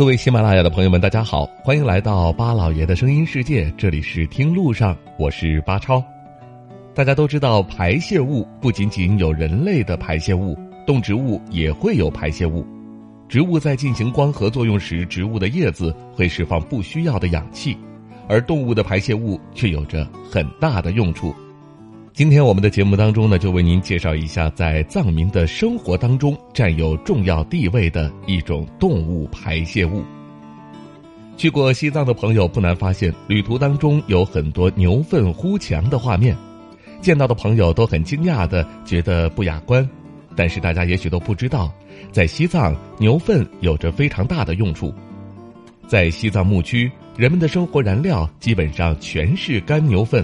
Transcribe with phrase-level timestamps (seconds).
[0.00, 6.02] 各位喜马拉雅的朋友们，大家好，欢迎来到巴老爷的声音世界，这里是听路上，我是巴超。
[6.94, 12.66] 大家都知道，排泄物不仅仅有人类的排泄物，动植物也会有排泄物。
[13.28, 17.76] 植物在进行光合作用时，植物的叶子会释放不需要的氧气，
[18.26, 21.34] 而动物的排泄物却有着很大的用处。
[22.20, 30.04] 今天我们的节目当中呢，就为您介绍一下在藏民的生活当中占有重要地位的一种动物排泄物。
[31.38, 36.36] 去过西藏的朋友不难发现，旅途当中有很多牛粪呼墙的画面，
[37.00, 39.88] 见到的朋友都很惊讶的觉得不雅观。
[40.36, 41.72] 但是大家也许都不知道，
[42.12, 44.92] 在西藏牛粪有着非常大的用处。
[45.88, 50.22] 在西藏牧区，人们的生活燃料基本上全是干牛粪。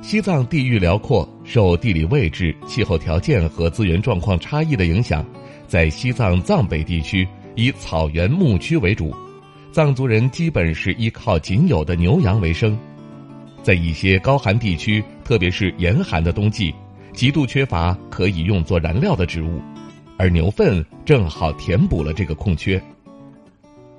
[0.00, 5.24] 西藏地域辽阔，受地理位置、气候条件和资源状况差异的影响，
[5.66, 9.14] 在西藏藏北地区以草原牧区为主，
[9.70, 12.78] 藏族人基本是依靠仅有的牛羊为生。
[13.62, 16.72] 在一些高寒地区，特别是严寒的冬季，
[17.12, 19.60] 极度缺乏可以用作燃料的植物，
[20.16, 22.80] 而牛粪正好填补了这个空缺。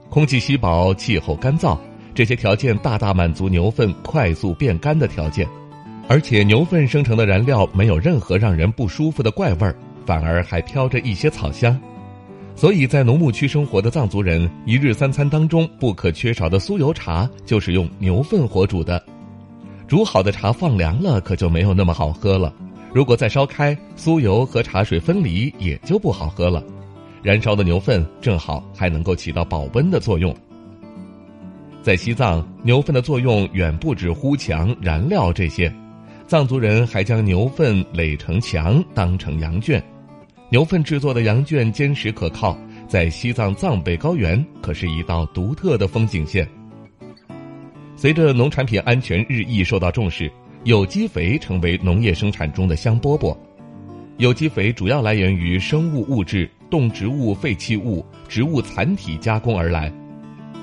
[0.09, 1.77] 空气稀薄，气候干燥，
[2.15, 5.47] 这些条件大大满足牛粪快速变干的条件。
[6.09, 9.75] 而且牛粪生成的燃料没有任何让人不舒服的怪味儿，
[10.07, 11.79] 反而还飘着一些草香，
[12.55, 18.99] 所以在农牧区生活的藏族人一日三餐当中不可缺少的酥油茶就是用牛粪火煮的。
[19.87, 22.51] 煮好的茶放凉了可就没有那么好喝了，
[22.91, 26.63] 如果再烧开，酥油和茶水分离也就不好喝了。
[27.21, 30.35] 燃烧的牛粪正好还能够起到保温的作用。
[31.83, 35.71] 在西藏，牛粪的作用远不止糊墙、燃料这些。
[36.29, 39.83] 藏族人还将牛粪垒成墙，当成羊圈。
[40.51, 42.55] 牛粪制作的羊圈坚实可靠，
[42.87, 46.47] 在西藏藏北高原可是一道独特的风景线。
[47.95, 50.31] 随着农产品安全日益受到重视，
[50.65, 53.35] 有机肥成为农业生产中的香饽饽。
[54.17, 59.91] 有机肥主要来源于生物物质、动植物废弃物、植物残体加工而来。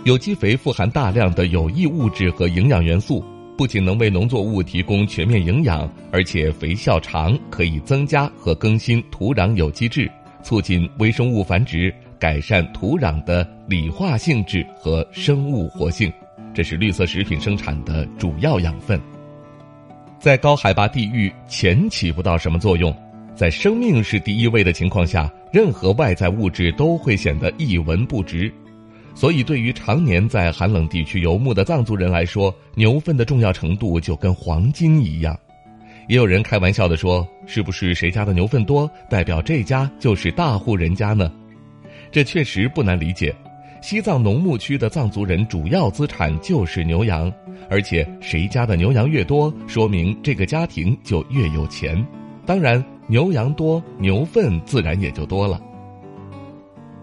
[0.04, 3.24] 有机肥富含大量的有益物质和营养元素。
[3.56, 10.10] 不仅能为农作物提供全面营养，而且肥效长，可以增加和更新土壤有机质，
[10.42, 16.12] 促进微生物繁殖，改善土壤的理化性质和生物活性。
[16.52, 19.00] 这是绿色食品生产的主要养分。
[20.18, 22.94] 在高海拔地域，钱起不到什么作用，
[23.34, 28.52] 在生命是第一位的情况下，任何外在物质都会显得一文不值。
[29.16, 35.34] 所以，对于常年在寒冷地区游牧的藏族人来说，牛粪的重要程度就跟黄金一样。
[36.06, 41.32] 也有人开玩笑的说：“是不是谁家的牛粪多，代表这家就是大户人家呢？”
[42.12, 43.34] 这确实不难理解。
[43.80, 47.32] 西藏农牧区的藏族人主要资产就是牛羊，
[47.70, 52.06] 而且谁家的牛羊越多，说明这个家庭就越有钱。
[52.44, 55.58] 当然，牛羊多，牛粪自然也就多了。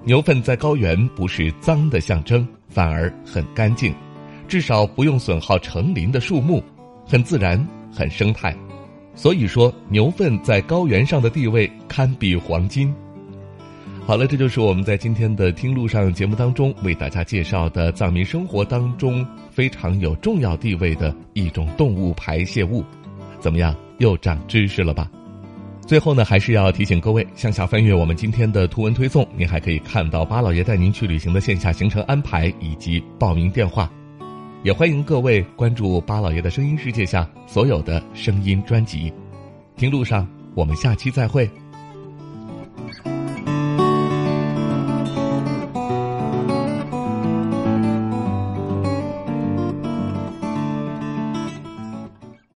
[0.05, 3.95] 牛粪在高原不是脏的象征，反而很干净，
[4.49, 6.61] 至少不用损耗成林的树木，
[7.07, 8.53] 很自然，很生态。
[9.15, 12.93] 所以说，牛粪在高原上的地位堪比黄金。
[14.05, 22.83] 好了，这就是我们在今天的听路上节目当中为大家介绍的藏民生活当中非常有重要地位的一种动物排泄物。
[23.39, 25.09] 怎么样，又长知识了吧？
[25.85, 33.91] 最后呢，还是要提醒各位，向下翻阅我们今天的图文推送，您还可以看到巴老爷带您去旅行的线下行程安排以及报名电话。
[34.63, 39.12] 也欢迎各位关注巴老爷的声音世界下所有的声音专辑。
[39.75, 40.25] 听路上，
[40.56, 41.50] 我们下期再会。